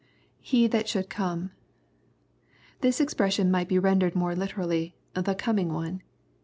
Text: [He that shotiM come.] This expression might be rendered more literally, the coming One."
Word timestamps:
[He 0.39 0.65
that 0.65 0.87
shotiM 0.87 1.09
come.] 1.09 1.51
This 2.79 2.99
expression 2.99 3.51
might 3.51 3.67
be 3.69 3.77
rendered 3.77 4.15
more 4.15 4.35
literally, 4.35 4.95
the 5.13 5.35
coming 5.35 5.71
One." 5.73 6.01